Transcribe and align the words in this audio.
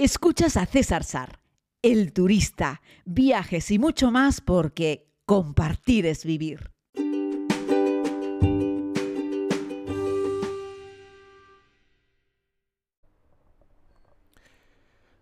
Escuchas 0.00 0.56
a 0.56 0.64
César 0.64 1.02
Sar, 1.02 1.40
el 1.82 2.12
turista, 2.12 2.82
viajes 3.04 3.68
y 3.72 3.80
mucho 3.80 4.12
más 4.12 4.40
porque 4.40 5.08
compartir 5.26 6.06
es 6.06 6.24
vivir. 6.24 6.70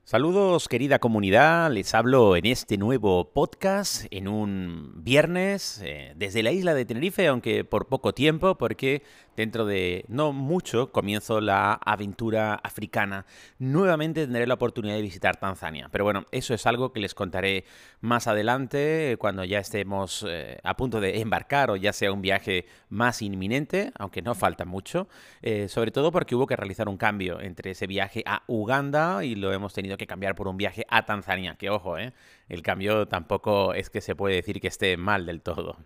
Saludos 0.04 0.68
querida 0.68 1.00
comunidad, 1.00 1.72
les 1.72 1.92
hablo 1.92 2.36
en 2.36 2.46
este 2.46 2.76
nuevo 2.76 3.32
podcast 3.32 4.04
en 4.10 4.28
un 4.28 4.92
viernes 5.02 5.80
eh, 5.82 6.12
desde 6.14 6.44
la 6.44 6.52
isla 6.52 6.74
de 6.74 6.84
Tenerife, 6.84 7.26
aunque 7.26 7.64
por 7.64 7.88
poco 7.88 8.12
tiempo, 8.12 8.56
porque 8.56 9.02
dentro 9.36 9.66
de 9.66 10.04
no 10.08 10.32
mucho 10.32 10.90
comienzo 10.90 11.40
la 11.40 11.74
aventura 11.74 12.54
africana. 12.54 13.26
Nuevamente 13.58 14.22
tendré 14.22 14.46
la 14.46 14.54
oportunidad 14.54 14.94
de 14.94 15.02
visitar 15.02 15.36
Tanzania, 15.36 15.88
pero 15.92 16.04
bueno, 16.04 16.24
eso 16.32 16.54
es 16.54 16.66
algo 16.66 16.92
que 16.92 17.00
les 17.00 17.14
contaré 17.14 17.64
más 18.00 18.26
adelante 18.26 19.16
cuando 19.18 19.44
ya 19.44 19.58
estemos 19.58 20.24
eh, 20.28 20.58
a 20.64 20.76
punto 20.76 21.00
de 21.00 21.20
embarcar 21.20 21.70
o 21.70 21.76
ya 21.76 21.92
sea 21.92 22.12
un 22.12 22.22
viaje 22.22 22.66
más 22.88 23.22
inminente, 23.22 23.92
aunque 23.98 24.22
no 24.22 24.34
falta 24.34 24.64
mucho, 24.64 25.08
eh, 25.42 25.68
sobre 25.68 25.90
todo 25.90 26.10
porque 26.10 26.34
hubo 26.34 26.46
que 26.46 26.56
realizar 26.56 26.88
un 26.88 26.96
cambio 26.96 27.40
entre 27.40 27.72
ese 27.72 27.86
viaje 27.86 28.22
a 28.26 28.42
Uganda 28.46 29.24
y 29.24 29.34
lo 29.34 29.52
hemos 29.52 29.74
tenido 29.74 29.96
que 29.96 30.06
cambiar 30.06 30.34
por 30.34 30.48
un 30.48 30.56
viaje 30.56 30.86
a 30.88 31.04
Tanzania. 31.04 31.56
Que 31.56 31.70
ojo, 31.70 31.98
¿eh? 31.98 32.12
el 32.48 32.62
cambio 32.62 33.06
tampoco 33.08 33.74
es 33.74 33.90
que 33.90 34.00
se 34.00 34.14
puede 34.14 34.36
decir 34.36 34.60
que 34.60 34.68
esté 34.68 34.96
mal 34.96 35.26
del 35.26 35.42
todo. 35.42 35.76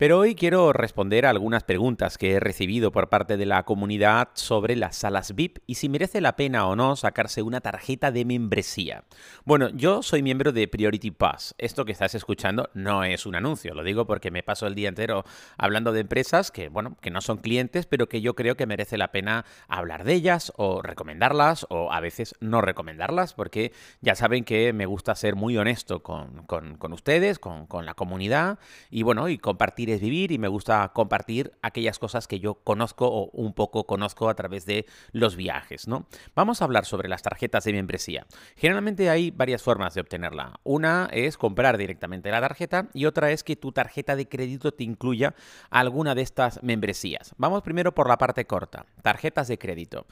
Pero 0.00 0.18
hoy 0.18 0.34
quiero 0.34 0.72
responder 0.72 1.26
a 1.26 1.28
algunas 1.28 1.62
preguntas 1.62 2.16
que 2.16 2.32
he 2.32 2.40
recibido 2.40 2.90
por 2.90 3.10
parte 3.10 3.36
de 3.36 3.44
la 3.44 3.64
comunidad 3.64 4.30
sobre 4.32 4.74
las 4.74 4.96
salas 4.96 5.34
VIP 5.34 5.58
y 5.66 5.74
si 5.74 5.90
merece 5.90 6.22
la 6.22 6.36
pena 6.36 6.66
o 6.68 6.74
no 6.74 6.96
sacarse 6.96 7.42
una 7.42 7.60
tarjeta 7.60 8.10
de 8.10 8.24
membresía. 8.24 9.04
Bueno, 9.44 9.68
yo 9.68 10.02
soy 10.02 10.22
miembro 10.22 10.52
de 10.52 10.68
Priority 10.68 11.10
Pass. 11.10 11.54
Esto 11.58 11.84
que 11.84 11.92
estás 11.92 12.14
escuchando 12.14 12.70
no 12.72 13.04
es 13.04 13.26
un 13.26 13.34
anuncio, 13.34 13.74
lo 13.74 13.84
digo 13.84 14.06
porque 14.06 14.30
me 14.30 14.42
paso 14.42 14.66
el 14.66 14.74
día 14.74 14.88
entero 14.88 15.22
hablando 15.58 15.92
de 15.92 16.00
empresas 16.00 16.50
que, 16.50 16.70
bueno, 16.70 16.96
que 17.02 17.10
no 17.10 17.20
son 17.20 17.36
clientes, 17.36 17.84
pero 17.84 18.08
que 18.08 18.22
yo 18.22 18.34
creo 18.34 18.56
que 18.56 18.64
merece 18.64 18.96
la 18.96 19.12
pena 19.12 19.44
hablar 19.68 20.04
de 20.04 20.14
ellas 20.14 20.50
o 20.56 20.80
recomendarlas 20.80 21.66
o 21.68 21.92
a 21.92 22.00
veces 22.00 22.34
no 22.40 22.62
recomendarlas, 22.62 23.34
porque 23.34 23.72
ya 24.00 24.14
saben 24.14 24.44
que 24.44 24.72
me 24.72 24.86
gusta 24.86 25.14
ser 25.14 25.36
muy 25.36 25.58
honesto 25.58 26.02
con, 26.02 26.46
ustedes, 26.90 27.38
con, 27.38 27.66
con 27.66 27.84
la 27.84 27.92
comunidad 27.92 28.58
y 28.88 29.02
bueno, 29.02 29.28
y 29.28 29.36
compartir 29.36 29.89
es 29.94 30.00
vivir 30.00 30.32
y 30.32 30.38
me 30.38 30.48
gusta 30.48 30.90
compartir 30.94 31.52
aquellas 31.62 31.98
cosas 31.98 32.26
que 32.26 32.40
yo 32.40 32.54
conozco 32.54 33.06
o 33.08 33.30
un 33.32 33.52
poco 33.54 33.86
conozco 33.86 34.28
a 34.28 34.34
través 34.34 34.66
de 34.66 34.86
los 35.12 35.36
viajes, 35.36 35.88
¿no? 35.88 36.06
Vamos 36.34 36.60
a 36.60 36.64
hablar 36.64 36.84
sobre 36.84 37.08
las 37.08 37.22
tarjetas 37.22 37.64
de 37.64 37.72
membresía. 37.72 38.26
Generalmente 38.56 39.10
hay 39.10 39.30
varias 39.30 39.62
formas 39.62 39.94
de 39.94 40.00
obtenerla. 40.00 40.60
Una 40.64 41.08
es 41.12 41.36
comprar 41.36 41.78
directamente 41.78 42.30
la 42.30 42.40
tarjeta 42.40 42.88
y 42.94 43.06
otra 43.06 43.30
es 43.30 43.44
que 43.44 43.56
tu 43.56 43.72
tarjeta 43.72 44.16
de 44.16 44.28
crédito 44.28 44.72
te 44.72 44.84
incluya 44.84 45.34
alguna 45.70 46.14
de 46.14 46.22
estas 46.22 46.62
membresías. 46.62 47.34
Vamos 47.36 47.62
primero 47.62 47.94
por 47.94 48.08
la 48.08 48.18
parte 48.18 48.46
corta, 48.46 48.86
tarjetas 49.02 49.48
de 49.48 49.58
crédito. 49.58 50.06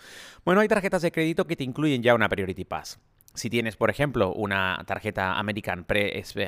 Bueno, 0.45 0.61
hay 0.61 0.69
tarjetas 0.69 1.03
de 1.03 1.13
crédito 1.13 1.47
que 1.47 1.57
te 1.57 1.65
incluyen 1.65 2.03
ya 2.03 2.15
una 2.15 2.29
Priority 2.29 2.65
Pass. 2.65 2.99
Si 3.39 3.51
tienes, 3.51 3.77
por 3.77 3.89
ejemplo, 3.89 4.33
una 4.33 4.83
tarjeta 4.85 5.39
American, 5.39 5.87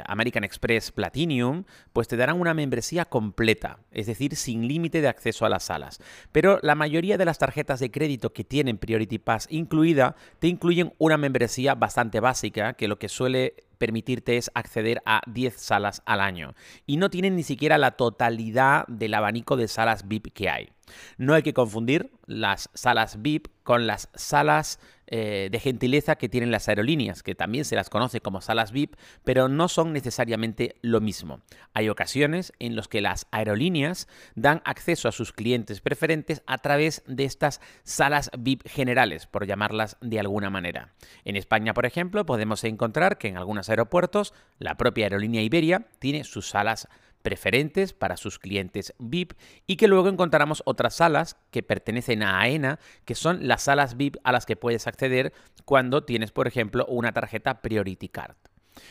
American 0.07 0.45
Express 0.45 0.91
Platinum, 0.91 1.65
pues 1.93 2.09
te 2.09 2.17
darán 2.17 2.41
una 2.41 2.53
membresía 2.53 3.05
completa, 3.05 3.79
es 3.93 4.07
decir, 4.07 4.35
sin 4.35 4.67
límite 4.67 5.01
de 5.01 5.09
acceso 5.09 5.47
a 5.47 5.49
las 5.49 5.65
salas. 5.65 6.01
Pero 6.33 6.59
la 6.63 6.75
mayoría 6.75 7.17
de 7.17 7.25
las 7.25 7.39
tarjetas 7.39 7.79
de 7.79 7.93
crédito 7.93 8.33
que 8.33 8.43
tienen 8.43 8.77
Priority 8.77 9.19
Pass 9.19 9.47
incluida, 9.51 10.17
te 10.41 10.49
incluyen 10.49 10.93
una 10.99 11.17
membresía 11.17 11.77
bastante 11.77 12.19
básica, 12.19 12.75
que 12.75 12.89
lo 12.89 12.99
que 12.99 13.09
suele 13.09 13.55
permitirte 13.79 14.37
es 14.37 14.51
acceder 14.55 15.01
a 15.07 15.23
10 15.27 15.55
salas 15.57 16.03
al 16.05 16.21
año. 16.21 16.55
Y 16.87 16.99
no 16.99 17.09
tienen 17.09 17.35
ni 17.35 17.43
siquiera 17.43 17.79
la 17.79 17.93
totalidad 17.93 18.87
del 18.89 19.15
abanico 19.15 19.57
de 19.57 19.69
salas 19.69 20.07
VIP 20.07 20.35
que 20.35 20.51
hay. 20.51 20.69
No 21.17 21.35
hay 21.35 21.43
que 21.43 21.55
confundir 21.55 22.11
las 22.27 22.69
salas 22.75 23.23
VIP 23.23 23.47
con 23.63 23.87
las 23.87 24.11
salas 24.15 24.81
eh, 25.13 25.49
de 25.51 25.59
gentileza 25.59 26.17
que 26.17 26.29
tienen 26.29 26.51
las 26.51 26.69
aerolíneas, 26.69 27.23
que 27.23 27.35
también 27.35 27.65
se 27.65 27.77
las 27.77 27.91
conoce 27.91 28.21
como 28.21 28.41
salas 28.41 28.71
VIP, 28.71 28.95
pero 29.25 29.49
no 29.49 29.69
son 29.69 29.93
necesariamente 29.93 30.77
lo 30.83 31.01
mismo. 31.01 31.41
Hay 31.75 31.89
ocasiones 31.89 32.53
en 32.61 32.77
las 32.77 32.89
que 32.89 33.01
las 33.01 33.27
aerolíneas 33.33 34.09
dan 34.37 34.63
acceso 34.65 35.09
a 35.09 35.13
sus 35.13 35.33
clientes 35.33 35.81
preferentes 35.81 36.43
a 36.47 36.59
través 36.59 37.03
de 37.07 37.25
estas 37.25 37.61
salas 37.83 38.31
VIP 38.39 38.67
generales, 38.69 39.27
por 39.27 39.47
llamarlas 39.47 39.97
de 40.01 40.21
alguna 40.21 40.49
manera. 40.49 40.95
En 41.25 41.37
España, 41.37 41.75
por 41.75 41.87
ejemplo, 41.87 42.25
podemos 42.25 42.63
encontrar 42.65 43.19
que 43.19 43.29
en 43.29 43.37
algunos 43.37 43.69
aeropuertos 43.69 44.33
la 44.59 44.77
propia 44.77 45.07
aerolínea 45.07 45.43
Iberia 45.43 45.87
tiene 45.99 46.25
sus 46.25 46.49
salas 46.49 46.89
preferentes 47.23 47.93
para 47.93 48.17
sus 48.17 48.39
clientes 48.39 48.95
VIP 48.99 49.33
y 49.67 49.77
que 49.77 49.89
luego 49.89 50.09
encontramos 50.09 50.63
otras 50.67 50.95
salas 50.95 51.37
que 51.51 51.63
pertenecen 51.63 52.23
a 52.23 52.41
AENA, 52.41 52.79
que 53.05 53.15
son 53.15 53.47
las 53.47 53.63
salas 53.63 53.97
VIP 53.97 54.17
a 54.25 54.33
las 54.33 54.47
que 54.47 54.57
puedes 54.57 54.87
acceder 54.87 55.33
cuando 55.65 56.05
tienes, 56.05 56.33
por 56.33 56.47
ejemplo, 56.47 56.87
una 56.87 57.13
tarjeta 57.13 57.63
Priority 57.63 58.09
Card. 58.09 58.37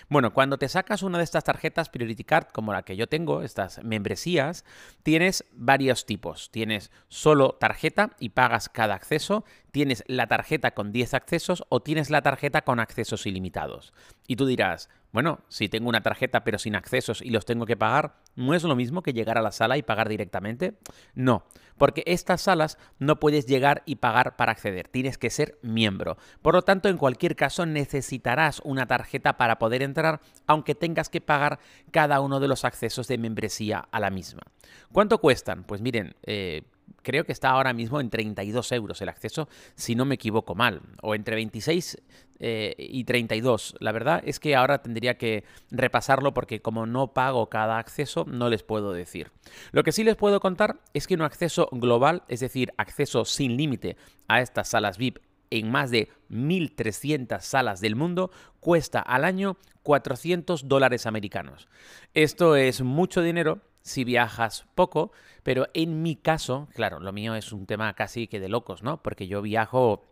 Bueno, 0.07 0.33
cuando 0.33 0.57
te 0.57 0.69
sacas 0.69 1.03
una 1.03 1.17
de 1.17 1.23
estas 1.23 1.43
tarjetas 1.43 1.89
Priority 1.89 2.23
Card, 2.23 2.47
como 2.51 2.73
la 2.73 2.83
que 2.83 2.95
yo 2.95 3.07
tengo, 3.07 3.41
estas 3.41 3.83
membresías, 3.83 4.65
tienes 5.03 5.45
varios 5.51 6.05
tipos. 6.05 6.51
Tienes 6.51 6.91
solo 7.07 7.57
tarjeta 7.59 8.11
y 8.19 8.29
pagas 8.29 8.69
cada 8.69 8.95
acceso, 8.95 9.45
tienes 9.71 10.03
la 10.07 10.27
tarjeta 10.27 10.71
con 10.71 10.91
10 10.91 11.13
accesos 11.13 11.63
o 11.69 11.81
tienes 11.81 12.09
la 12.09 12.21
tarjeta 12.21 12.61
con 12.61 12.79
accesos 12.79 13.25
ilimitados. 13.25 13.93
Y 14.27 14.35
tú 14.35 14.45
dirás, 14.45 14.89
bueno, 15.11 15.39
si 15.47 15.69
tengo 15.69 15.89
una 15.89 16.01
tarjeta 16.01 16.43
pero 16.43 16.59
sin 16.59 16.75
accesos 16.75 17.21
y 17.21 17.31
los 17.31 17.45
tengo 17.45 17.65
que 17.65 17.77
pagar, 17.77 18.15
¿no 18.35 18.53
es 18.53 18.63
lo 18.63 18.75
mismo 18.75 19.01
que 19.01 19.13
llegar 19.13 19.37
a 19.37 19.41
la 19.41 19.51
sala 19.51 19.77
y 19.77 19.81
pagar 19.81 20.07
directamente? 20.07 20.77
No, 21.15 21.45
porque 21.77 22.03
estas 22.05 22.41
salas 22.41 22.77
no 22.99 23.19
puedes 23.19 23.45
llegar 23.47 23.81
y 23.85 23.95
pagar 23.95 24.35
para 24.35 24.51
acceder, 24.51 24.87
tienes 24.87 25.17
que 25.17 25.29
ser 25.29 25.57
miembro. 25.61 26.17
Por 26.41 26.53
lo 26.53 26.61
tanto, 26.61 26.89
en 26.89 26.97
cualquier 26.97 27.35
caso 27.35 27.65
necesitarás 27.65 28.61
una 28.63 28.85
tarjeta 28.85 29.37
para 29.37 29.57
poder 29.57 29.81
entrar, 29.81 30.21
aunque 30.45 30.75
tengas 30.75 31.09
que 31.09 31.21
pagar 31.21 31.59
cada 31.91 32.21
uno 32.21 32.39
de 32.39 32.47
los 32.47 32.65
accesos 32.65 33.07
de 33.07 33.17
membresía 33.17 33.87
a 33.91 33.99
la 33.99 34.11
misma. 34.11 34.43
¿Cuánto 34.91 35.19
cuestan? 35.19 35.63
Pues 35.63 35.81
miren, 35.81 36.15
eh, 36.23 36.63
creo 37.01 37.23
que 37.25 37.31
está 37.31 37.49
ahora 37.49 37.73
mismo 37.73 37.99
en 37.99 38.09
32 38.09 38.71
euros 38.71 39.01
el 39.01 39.09
acceso, 39.09 39.47
si 39.75 39.95
no 39.95 40.05
me 40.05 40.15
equivoco 40.15 40.55
mal, 40.55 40.81
o 41.01 41.15
entre 41.15 41.35
26 41.35 42.01
eh, 42.39 42.75
y 42.77 43.03
32. 43.03 43.75
La 43.79 43.91
verdad 43.91 44.21
es 44.25 44.39
que 44.39 44.55
ahora 44.55 44.81
tendría 44.81 45.17
que 45.17 45.43
repasarlo 45.71 46.33
porque 46.33 46.61
como 46.61 46.85
no 46.85 47.13
pago 47.13 47.49
cada 47.49 47.79
acceso, 47.79 48.25
no 48.25 48.49
les 48.49 48.63
puedo 48.63 48.93
decir. 48.93 49.31
Lo 49.71 49.83
que 49.83 49.91
sí 49.91 50.03
les 50.03 50.15
puedo 50.15 50.39
contar 50.39 50.79
es 50.93 51.07
que 51.07 51.15
un 51.15 51.21
acceso 51.21 51.69
global, 51.71 52.23
es 52.27 52.39
decir, 52.39 52.71
acceso 52.77 53.25
sin 53.25 53.57
límite 53.57 53.97
a 54.27 54.41
estas 54.41 54.69
salas 54.69 54.97
VIP 54.97 55.19
en 55.51 55.71
más 55.71 55.91
de 55.91 56.09
1.300 56.29 57.41
salas 57.41 57.81
del 57.81 57.95
mundo, 57.95 58.31
cuesta 58.59 58.99
al 58.99 59.25
año 59.25 59.57
400 59.83 60.67
dólares 60.67 61.05
americanos. 61.05 61.67
Esto 62.13 62.55
es 62.55 62.81
mucho 62.81 63.21
dinero 63.21 63.61
si 63.89 64.03
viajas 64.03 64.65
poco, 64.75 65.11
pero 65.43 65.67
en 65.73 66.01
mi 66.01 66.15
caso, 66.15 66.69
claro, 66.73 66.99
lo 66.99 67.11
mío 67.11 67.35
es 67.35 67.51
un 67.51 67.65
tema 67.65 67.93
casi 67.93 68.27
que 68.27 68.39
de 68.39 68.49
locos, 68.49 68.83
¿no? 68.83 69.01
Porque 69.01 69.27
yo 69.27 69.41
viajo 69.41 70.08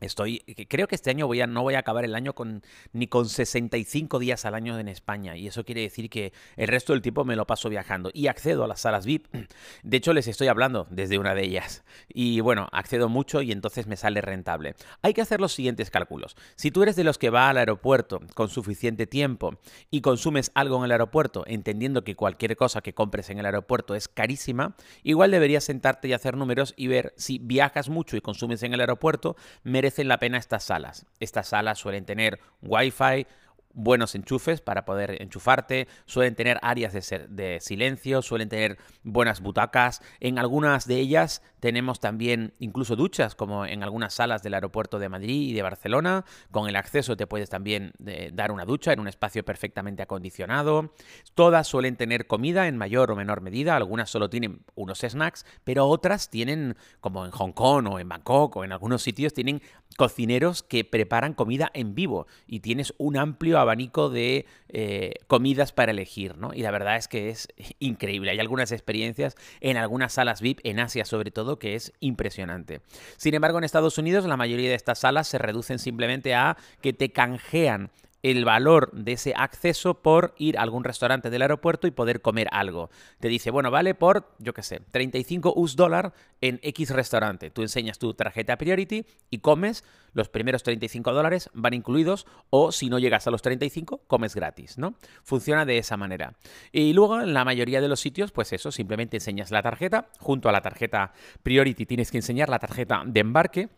Estoy, 0.00 0.40
creo 0.68 0.88
que 0.88 0.94
este 0.94 1.10
año 1.10 1.26
voy 1.26 1.40
a, 1.40 1.46
no 1.46 1.62
voy 1.62 1.74
a 1.74 1.80
acabar 1.80 2.04
el 2.04 2.14
año 2.14 2.34
con, 2.34 2.62
ni 2.92 3.06
con 3.06 3.28
65 3.28 4.18
días 4.18 4.44
al 4.44 4.54
año 4.54 4.78
en 4.78 4.88
España 4.88 5.36
y 5.36 5.46
eso 5.46 5.64
quiere 5.64 5.82
decir 5.82 6.08
que 6.08 6.32
el 6.56 6.68
resto 6.68 6.92
del 6.92 7.02
tiempo 7.02 7.24
me 7.24 7.36
lo 7.36 7.46
paso 7.46 7.68
viajando 7.68 8.10
y 8.14 8.28
accedo 8.28 8.64
a 8.64 8.68
las 8.68 8.80
salas 8.80 9.04
VIP. 9.04 9.26
De 9.82 9.96
hecho, 9.96 10.12
les 10.12 10.26
estoy 10.26 10.48
hablando 10.48 10.86
desde 10.90 11.18
una 11.18 11.34
de 11.34 11.44
ellas 11.44 11.84
y 12.08 12.40
bueno, 12.40 12.68
accedo 12.72 13.08
mucho 13.08 13.42
y 13.42 13.52
entonces 13.52 13.86
me 13.86 13.96
sale 13.96 14.20
rentable. 14.20 14.74
Hay 15.02 15.12
que 15.12 15.20
hacer 15.20 15.40
los 15.40 15.52
siguientes 15.52 15.90
cálculos. 15.90 16.36
Si 16.56 16.70
tú 16.70 16.82
eres 16.82 16.96
de 16.96 17.04
los 17.04 17.18
que 17.18 17.30
va 17.30 17.50
al 17.50 17.58
aeropuerto 17.58 18.20
con 18.34 18.48
suficiente 18.48 19.06
tiempo 19.06 19.58
y 19.90 20.00
consumes 20.00 20.50
algo 20.54 20.78
en 20.78 20.84
el 20.84 20.92
aeropuerto, 20.92 21.44
entendiendo 21.46 22.04
que 22.04 22.16
cualquier 22.16 22.56
cosa 22.56 22.80
que 22.80 22.94
compres 22.94 23.28
en 23.30 23.38
el 23.38 23.46
aeropuerto 23.46 23.94
es 23.94 24.08
carísima, 24.08 24.76
igual 25.02 25.30
deberías 25.30 25.64
sentarte 25.64 26.08
y 26.08 26.12
hacer 26.14 26.36
números 26.36 26.74
y 26.76 26.86
ver 26.86 27.12
si 27.16 27.38
viajas 27.38 27.88
mucho 27.88 28.16
y 28.16 28.20
consumes 28.20 28.62
en 28.62 28.72
el 28.72 28.80
aeropuerto, 28.80 29.36
merece 29.62 29.89
merecen 29.90 30.06
la 30.06 30.18
pena 30.18 30.38
estas 30.38 30.62
salas. 30.62 31.04
Estas 31.18 31.48
salas 31.48 31.76
suelen 31.76 32.04
tener 32.04 32.38
Wi-Fi, 32.62 33.26
buenos 33.72 34.14
enchufes 34.14 34.60
para 34.60 34.84
poder 34.84 35.22
enchufarte, 35.22 35.86
suelen 36.04 36.34
tener 36.34 36.58
áreas 36.62 36.92
de, 36.92 37.58
silencio, 37.60 38.22
suelen 38.22 38.48
tener 38.48 38.78
buenas 39.02 39.40
butacas. 39.40 40.02
En 40.18 40.38
algunas 40.38 40.86
de 40.86 40.96
ellas 40.96 41.42
tenemos 41.60 42.00
también 42.00 42.54
incluso 42.58 42.96
duchas, 42.96 43.34
como 43.34 43.66
en 43.66 43.82
algunas 43.82 44.14
salas 44.14 44.42
del 44.42 44.54
aeropuerto 44.54 44.98
de 44.98 45.08
Madrid 45.08 45.50
y 45.50 45.52
de 45.52 45.62
Barcelona. 45.62 46.24
Con 46.50 46.68
el 46.68 46.76
acceso 46.76 47.16
te 47.16 47.26
puedes 47.26 47.50
también 47.50 47.92
eh, 48.06 48.30
dar 48.32 48.50
una 48.50 48.64
ducha 48.64 48.92
en 48.92 49.00
un 49.00 49.08
espacio 49.08 49.44
perfectamente 49.44 50.02
acondicionado. 50.02 50.94
Todas 51.34 51.66
suelen 51.66 51.96
tener 51.96 52.26
comida 52.26 52.66
en 52.66 52.76
mayor 52.76 53.10
o 53.10 53.16
menor 53.16 53.40
medida, 53.40 53.76
algunas 53.76 54.10
solo 54.10 54.30
tienen 54.30 54.62
unos 54.74 55.00
snacks, 55.00 55.44
pero 55.64 55.86
otras 55.86 56.30
tienen, 56.30 56.76
como 57.00 57.24
en 57.24 57.30
Hong 57.30 57.52
Kong 57.52 57.86
o 57.88 57.98
en 57.98 58.08
Bangkok 58.08 58.56
o 58.56 58.64
en 58.64 58.72
algunos 58.72 59.02
sitios, 59.02 59.32
tienen 59.32 59.62
cocineros 59.96 60.62
que 60.62 60.84
preparan 60.84 61.34
comida 61.34 61.70
en 61.74 61.94
vivo 61.94 62.26
y 62.46 62.60
tienes 62.60 62.94
un 62.98 63.16
amplio 63.16 63.58
abanico 63.58 64.08
de 64.08 64.46
eh, 64.68 65.14
comidas 65.26 65.72
para 65.72 65.92
elegir, 65.92 66.36
¿no? 66.36 66.54
Y 66.54 66.62
la 66.62 66.70
verdad 66.70 66.96
es 66.96 67.08
que 67.08 67.30
es 67.30 67.48
increíble. 67.78 68.30
Hay 68.30 68.40
algunas 68.40 68.72
experiencias 68.72 69.36
en 69.60 69.76
algunas 69.76 70.14
salas 70.14 70.40
VIP, 70.40 70.60
en 70.64 70.80
Asia 70.80 71.04
sobre 71.04 71.30
todo, 71.30 71.58
que 71.58 71.74
es 71.74 71.92
impresionante. 72.00 72.80
Sin 73.16 73.34
embargo, 73.34 73.58
en 73.58 73.64
Estados 73.64 73.98
Unidos 73.98 74.24
la 74.24 74.36
mayoría 74.36 74.70
de 74.70 74.76
estas 74.76 75.00
salas 75.00 75.28
se 75.28 75.38
reducen 75.38 75.78
simplemente 75.78 76.34
a 76.34 76.56
que 76.80 76.92
te 76.92 77.12
canjean 77.12 77.90
el 78.22 78.44
valor 78.44 78.90
de 78.92 79.12
ese 79.12 79.32
acceso 79.36 80.02
por 80.02 80.34
ir 80.36 80.58
a 80.58 80.62
algún 80.62 80.84
restaurante 80.84 81.30
del 81.30 81.42
aeropuerto 81.42 81.86
y 81.86 81.90
poder 81.90 82.20
comer 82.20 82.48
algo. 82.52 82.90
Te 83.18 83.28
dice, 83.28 83.50
bueno, 83.50 83.70
vale 83.70 83.94
por, 83.94 84.34
yo 84.38 84.52
qué 84.52 84.62
sé, 84.62 84.80
35 84.90 85.54
US 85.56 85.76
dólar 85.76 86.12
en 86.40 86.60
X 86.62 86.90
restaurante. 86.90 87.50
Tú 87.50 87.62
enseñas 87.62 87.98
tu 87.98 88.14
tarjeta 88.14 88.56
Priority 88.56 89.06
y 89.30 89.38
comes, 89.38 89.84
los 90.12 90.28
primeros 90.28 90.62
35 90.62 91.12
dólares 91.12 91.50
van 91.54 91.74
incluidos 91.74 92.26
o 92.50 92.72
si 92.72 92.90
no 92.90 92.98
llegas 92.98 93.26
a 93.26 93.30
los 93.30 93.42
35, 93.42 94.02
comes 94.06 94.34
gratis, 94.34 94.76
¿no? 94.76 94.94
Funciona 95.22 95.64
de 95.64 95.78
esa 95.78 95.96
manera. 95.96 96.34
Y 96.72 96.92
luego 96.92 97.20
en 97.20 97.32
la 97.32 97.44
mayoría 97.44 97.80
de 97.80 97.88
los 97.88 98.00
sitios, 98.00 98.32
pues 98.32 98.52
eso, 98.52 98.72
simplemente 98.72 99.16
enseñas 99.16 99.50
la 99.50 99.62
tarjeta, 99.62 100.08
junto 100.18 100.48
a 100.48 100.52
la 100.52 100.60
tarjeta 100.60 101.12
Priority 101.42 101.86
tienes 101.86 102.10
que 102.10 102.18
enseñar 102.18 102.48
la 102.48 102.58
tarjeta 102.58 103.02
de 103.06 103.20
embarque 103.20 103.68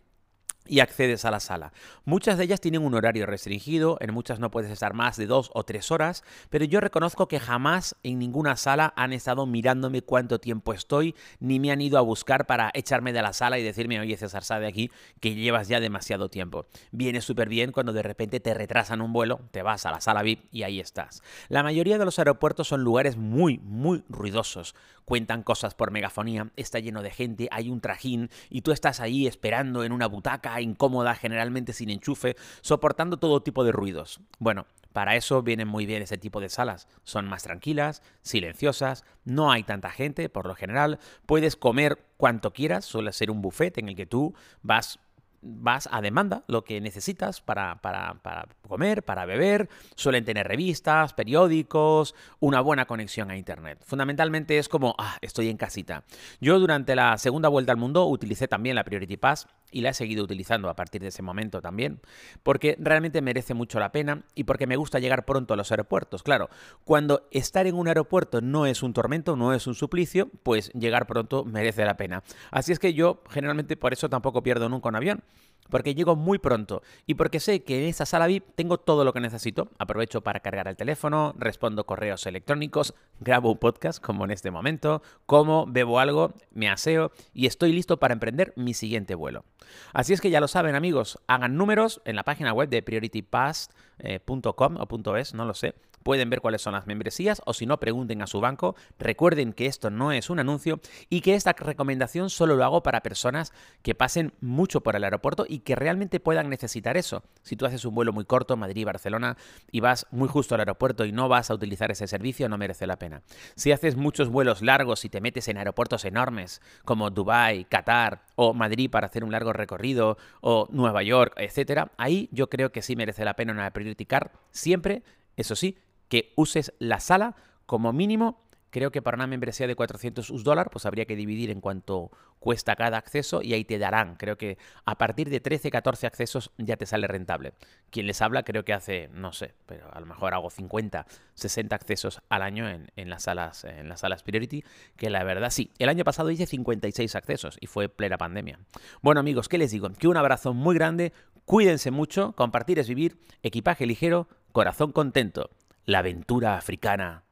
y 0.67 0.79
accedes 0.79 1.25
a 1.25 1.31
la 1.31 1.39
sala. 1.39 1.73
Muchas 2.05 2.37
de 2.37 2.45
ellas 2.45 2.61
tienen 2.61 2.83
un 2.83 2.93
horario 2.93 3.25
restringido, 3.25 3.97
en 3.99 4.13
muchas 4.13 4.39
no 4.39 4.51
puedes 4.51 4.71
estar 4.71 4.93
más 4.93 5.17
de 5.17 5.27
dos 5.27 5.51
o 5.53 5.63
tres 5.63 5.91
horas, 5.91 6.23
pero 6.49 6.65
yo 6.65 6.79
reconozco 6.79 7.27
que 7.27 7.39
jamás 7.39 7.95
en 8.03 8.19
ninguna 8.19 8.55
sala 8.55 8.93
han 8.95 9.13
estado 9.13 9.45
mirándome 9.45 10.01
cuánto 10.01 10.39
tiempo 10.39 10.73
estoy, 10.73 11.15
ni 11.39 11.59
me 11.59 11.71
han 11.71 11.81
ido 11.81 11.97
a 11.97 12.01
buscar 12.01 12.45
para 12.45 12.71
echarme 12.73 13.13
de 13.13 13.21
la 13.21 13.33
sala 13.33 13.59
y 13.59 13.63
decirme, 13.63 13.99
oye 13.99 14.17
César, 14.17 14.43
sabe 14.43 14.67
aquí 14.67 14.91
que 15.19 15.35
llevas 15.35 15.67
ya 15.67 15.79
demasiado 15.79 16.29
tiempo. 16.29 16.65
Viene 16.91 17.21
súper 17.21 17.49
bien 17.49 17.71
cuando 17.71 17.93
de 17.93 18.03
repente 18.03 18.39
te 18.39 18.53
retrasan 18.53 19.01
un 19.01 19.13
vuelo, 19.13 19.41
te 19.51 19.61
vas 19.61 19.85
a 19.85 19.91
la 19.91 20.01
sala 20.01 20.23
VIP 20.23 20.45
y 20.51 20.63
ahí 20.63 20.79
estás. 20.79 21.21
La 21.49 21.63
mayoría 21.63 21.97
de 21.97 22.05
los 22.05 22.19
aeropuertos 22.19 22.67
son 22.67 22.83
lugares 22.83 23.17
muy, 23.17 23.59
muy 23.59 24.03
ruidosos. 24.09 24.75
Cuentan 25.05 25.43
cosas 25.43 25.75
por 25.75 25.91
megafonía, 25.91 26.51
está 26.55 26.79
lleno 26.79 27.01
de 27.01 27.11
gente, 27.11 27.47
hay 27.51 27.69
un 27.69 27.81
trajín 27.81 28.29
y 28.49 28.61
tú 28.61 28.71
estás 28.71 28.99
ahí 28.99 29.27
esperando 29.27 29.83
en 29.83 29.91
una 29.91 30.07
butaca 30.07 30.59
incómoda, 30.61 31.15
generalmente 31.15 31.73
sin 31.73 31.89
enchufe, 31.89 32.35
soportando 32.61 33.17
todo 33.17 33.41
tipo 33.41 33.63
de 33.63 33.71
ruidos. 33.71 34.21
Bueno, 34.39 34.65
para 34.93 35.15
eso 35.15 35.41
vienen 35.41 35.67
muy 35.67 35.85
bien 35.85 36.01
ese 36.01 36.17
tipo 36.17 36.39
de 36.39 36.49
salas. 36.49 36.87
Son 37.03 37.27
más 37.27 37.43
tranquilas, 37.43 38.01
silenciosas, 38.21 39.03
no 39.25 39.51
hay 39.51 39.63
tanta 39.63 39.89
gente 39.89 40.29
por 40.29 40.47
lo 40.47 40.55
general, 40.55 40.99
puedes 41.25 41.55
comer 41.55 41.97
cuanto 42.17 42.53
quieras, 42.53 42.85
suele 42.85 43.11
ser 43.11 43.31
un 43.31 43.41
buffet 43.41 43.77
en 43.77 43.89
el 43.89 43.95
que 43.95 44.05
tú 44.05 44.33
vas 44.61 44.99
vas 45.43 45.89
a 45.91 46.01
demanda 46.01 46.43
lo 46.47 46.63
que 46.63 46.79
necesitas 46.81 47.41
para, 47.41 47.81
para, 47.81 48.15
para, 48.15 48.47
comer, 48.67 49.03
para 49.03 49.25
beber. 49.25 49.69
Suelen 49.95 50.25
tener 50.25 50.47
revistas, 50.47 51.13
periódicos, 51.13 52.15
una 52.39 52.61
buena 52.61 52.85
conexión 52.85 53.29
a 53.29 53.37
Internet. 53.37 53.79
Fundamentalmente 53.85 54.57
es 54.57 54.69
como, 54.69 54.95
ah, 54.97 55.17
estoy 55.21 55.49
en 55.49 55.57
casita. 55.57 56.03
Yo 56.39 56.59
durante 56.59 56.95
la 56.95 57.17
segunda 57.17 57.49
vuelta 57.49 57.71
al 57.71 57.77
mundo 57.77 58.05
utilicé 58.07 58.47
también 58.47 58.75
la 58.75 58.83
Priority 58.83 59.17
Pass 59.17 59.47
y 59.71 59.81
la 59.81 59.89
he 59.89 59.93
seguido 59.93 60.23
utilizando 60.23 60.69
a 60.69 60.75
partir 60.75 61.01
de 61.01 61.07
ese 61.07 61.21
momento 61.21 61.61
también, 61.61 61.99
porque 62.43 62.77
realmente 62.79 63.21
merece 63.21 63.53
mucho 63.53 63.79
la 63.79 63.91
pena 63.91 64.23
y 64.35 64.43
porque 64.43 64.67
me 64.67 64.75
gusta 64.75 64.99
llegar 64.99 65.25
pronto 65.25 65.53
a 65.53 65.57
los 65.57 65.71
aeropuertos. 65.71 66.23
Claro, 66.23 66.49
cuando 66.85 67.27
estar 67.31 67.67
en 67.67 67.75
un 67.75 67.87
aeropuerto 67.87 68.41
no 68.41 68.65
es 68.65 68.83
un 68.83 68.93
tormento, 68.93 69.35
no 69.35 69.53
es 69.53 69.67
un 69.67 69.75
suplicio, 69.75 70.29
pues 70.43 70.71
llegar 70.73 71.07
pronto 71.07 71.43
merece 71.43 71.83
la 71.85 71.97
pena. 71.97 72.23
Así 72.51 72.71
es 72.71 72.79
que 72.79 72.93
yo 72.93 73.23
generalmente 73.29 73.75
por 73.75 73.93
eso 73.93 74.09
tampoco 74.09 74.43
pierdo 74.43 74.69
nunca 74.69 74.89
un 74.89 74.95
avión 74.95 75.23
porque 75.69 75.95
llego 75.95 76.15
muy 76.15 76.37
pronto 76.37 76.83
y 77.07 77.15
porque 77.15 77.39
sé 77.39 77.63
que 77.63 77.81
en 77.81 77.89
esa 77.89 78.05
sala 78.05 78.27
VIP 78.27 78.45
tengo 78.55 78.77
todo 78.77 79.03
lo 79.03 79.11
que 79.11 79.19
necesito. 79.19 79.69
Aprovecho 79.79 80.21
para 80.21 80.39
cargar 80.39 80.67
el 80.67 80.75
teléfono, 80.75 81.33
respondo 81.37 81.85
correos 81.85 82.27
electrónicos, 82.27 82.93
grabo 83.19 83.51
un 83.51 83.57
podcast 83.57 83.99
como 83.99 84.25
en 84.25 84.29
este 84.31 84.51
momento, 84.51 85.01
como, 85.25 85.65
bebo 85.65 85.99
algo, 85.99 86.33
me 86.51 86.69
aseo 86.69 87.11
y 87.33 87.47
estoy 87.47 87.73
listo 87.73 87.97
para 87.97 88.13
emprender 88.13 88.53
mi 88.55 88.75
siguiente 88.75 89.15
vuelo. 89.15 89.45
Así 89.93 90.13
es 90.13 90.21
que 90.21 90.29
ya 90.29 90.39
lo 90.39 90.47
saben 90.47 90.75
amigos, 90.75 91.17
hagan 91.27 91.57
números 91.57 92.03
en 92.05 92.17
la 92.17 92.23
página 92.23 92.53
web 92.53 92.69
de 92.69 92.83
prioritypass.com 92.83 94.77
o 94.77 95.17
.es, 95.17 95.33
no 95.33 95.45
lo 95.45 95.55
sé 95.55 95.73
pueden 96.03 96.29
ver 96.29 96.41
cuáles 96.41 96.61
son 96.61 96.73
las 96.73 96.85
membresías 96.85 97.41
o 97.45 97.53
si 97.53 97.65
no, 97.65 97.79
pregunten 97.79 98.21
a 98.21 98.27
su 98.27 98.39
banco. 98.41 98.75
Recuerden 98.99 99.53
que 99.53 99.65
esto 99.65 99.89
no 99.89 100.11
es 100.11 100.29
un 100.29 100.39
anuncio 100.39 100.79
y 101.09 101.21
que 101.21 101.33
esta 101.33 101.53
recomendación 101.53 102.29
solo 102.29 102.55
lo 102.55 102.63
hago 102.63 102.83
para 102.83 103.01
personas 103.01 103.53
que 103.81 103.95
pasen 103.95 104.33
mucho 104.41 104.81
por 104.81 104.95
el 104.95 105.03
aeropuerto 105.03 105.22
y 105.47 105.59
que 105.59 105.75
realmente 105.75 106.19
puedan 106.19 106.49
necesitar 106.49 106.97
eso. 106.97 107.23
Si 107.41 107.55
tú 107.55 107.65
haces 107.65 107.85
un 107.85 107.95
vuelo 107.95 108.13
muy 108.13 108.25
corto, 108.25 108.57
Madrid-Barcelona, 108.57 109.37
y 109.71 109.79
vas 109.79 110.05
muy 110.11 110.27
justo 110.27 110.55
al 110.55 110.61
aeropuerto 110.61 111.05
y 111.05 111.11
no 111.11 111.29
vas 111.29 111.49
a 111.49 111.53
utilizar 111.53 111.91
ese 111.91 112.07
servicio, 112.07 112.49
no 112.49 112.57
merece 112.57 112.85
la 112.87 112.97
pena. 112.97 113.21
Si 113.55 113.71
haces 113.71 113.95
muchos 113.95 114.29
vuelos 114.29 114.61
largos 114.61 115.05
y 115.05 115.09
te 115.09 115.21
metes 115.21 115.47
en 115.47 115.57
aeropuertos 115.57 116.05
enormes 116.05 116.61
como 116.85 117.09
Dubai, 117.09 117.65
Qatar 117.65 118.23
o 118.35 118.53
Madrid 118.53 118.89
para 118.89 119.07
hacer 119.07 119.23
un 119.23 119.31
largo 119.31 119.53
recorrido 119.53 120.17
o 120.41 120.67
Nueva 120.71 121.03
York, 121.03 121.33
etcétera, 121.37 121.91
ahí 121.97 122.29
yo 122.31 122.49
creo 122.49 122.71
que 122.71 122.81
sí 122.81 122.95
merece 122.95 123.25
la 123.25 123.35
pena 123.35 123.53
una 123.53 123.71
Priority 123.71 124.07
siempre, 124.51 125.03
eso 125.37 125.55
sí, 125.55 125.77
que 126.09 126.33
uses 126.35 126.73
la 126.79 126.99
sala 126.99 127.35
como 127.65 127.93
mínimo. 127.93 128.43
Creo 128.73 128.91
que 128.91 129.03
para 129.03 129.13
una 129.13 129.27
membresía 129.27 129.67
de 129.67 129.75
400 129.75 130.31
US 130.31 130.43
dólares, 130.43 130.71
pues 130.73 130.87
habría 130.87 131.05
que 131.05 131.15
dividir 131.15 131.51
en 131.51 131.61
cuanto 131.61 132.09
cuesta 132.39 132.75
cada 132.75 132.97
acceso 132.97 133.43
y 133.43 133.53
ahí 133.53 133.65
te 133.65 133.77
darán. 133.77 134.15
Creo 134.15 134.35
que 134.35 134.57
a 134.83 134.97
partir 134.97 135.29
de 135.29 135.39
13, 135.39 135.69
14 135.69 136.07
accesos 136.07 136.49
ya 136.57 136.75
te 136.75 136.87
sale 136.87 137.05
rentable. 137.05 137.53
Quien 137.91 138.07
les 138.07 138.19
habla 138.23 138.41
creo 138.41 138.65
que 138.65 138.73
hace, 138.73 139.09
no 139.13 139.31
sé, 139.31 139.53
pero 139.67 139.93
a 139.93 139.99
lo 139.99 140.07
mejor 140.07 140.33
hago 140.33 140.49
50, 140.49 141.05
60 141.35 141.75
accesos 141.75 142.23
al 142.29 142.41
año 142.41 142.67
en, 142.67 142.91
en, 142.95 143.11
las 143.11 143.21
salas, 143.21 143.63
en 143.63 143.89
las 143.89 143.99
salas 143.99 144.23
Priority, 144.23 144.63
que 144.97 145.11
la 145.11 145.23
verdad 145.23 145.51
sí. 145.51 145.69
El 145.77 145.89
año 145.89 146.03
pasado 146.03 146.31
hice 146.31 146.47
56 146.47 147.13
accesos 147.15 147.57
y 147.61 147.67
fue 147.67 147.89
plena 147.89 148.17
pandemia. 148.17 148.57
Bueno 149.03 149.19
amigos, 149.19 149.49
¿qué 149.49 149.59
les 149.59 149.69
digo? 149.69 149.87
Que 149.91 150.07
un 150.07 150.17
abrazo 150.17 150.55
muy 150.55 150.73
grande, 150.73 151.13
cuídense 151.45 151.91
mucho, 151.91 152.31
compartir 152.31 152.79
es 152.79 152.89
vivir, 152.89 153.19
equipaje 153.43 153.85
ligero, 153.85 154.27
corazón 154.51 154.93
contento 154.93 155.51
la 155.85 155.99
aventura 155.99 156.57
africana 156.57 157.23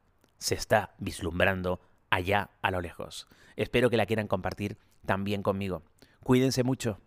se 0.42 0.56
está 0.56 0.94
vislumbrando 0.98 1.80
allá 2.10 2.50
a 2.62 2.72
lo 2.72 2.80
lejos. 2.80 3.28
Espero 3.54 3.90
que 3.90 3.96
la 3.96 4.06
quieran 4.06 4.26
compartir 4.26 4.76
también 5.06 5.42
conmigo. 5.42 5.82
Cuídense 6.24 6.64
mucho. 6.64 6.98